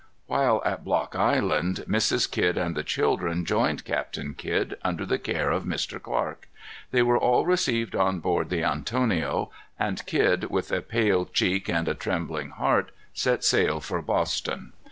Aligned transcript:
While 0.25 0.63
at 0.65 0.83
Block 0.83 1.15
Island, 1.15 1.85
Mrs. 1.87 2.31
Kidd 2.31 2.57
and 2.57 2.73
the 2.75 2.81
children 2.81 3.45
joined 3.45 3.85
Captain 3.85 4.33
Kidd, 4.33 4.75
under 4.83 5.05
the 5.05 5.19
care 5.19 5.51
of 5.51 5.63
Mr. 5.65 6.01
Clark. 6.01 6.49
They 6.89 7.03
were 7.03 7.19
all 7.19 7.45
received 7.45 7.95
on 7.95 8.19
board 8.19 8.49
the 8.49 8.63
Antonio, 8.63 9.51
and 9.77 10.03
Kidd, 10.07 10.45
with 10.45 10.71
a 10.71 10.81
pale 10.81 11.25
cheek 11.25 11.69
and 11.69 11.87
a 11.87 11.93
trembling 11.93 12.49
heart, 12.49 12.89
set 13.13 13.43
sail 13.43 13.79
for 13.79 14.01
Boston. 14.01 14.73